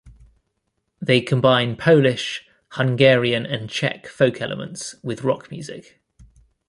They 0.99 1.21
combine 1.21 1.75
Polish, 1.75 2.49
Hungarian 2.69 3.45
and 3.45 3.69
Czech 3.69 4.07
folk 4.07 4.41
elements 4.41 4.95
with 5.03 5.23
rock 5.23 5.51
music. 5.51 6.01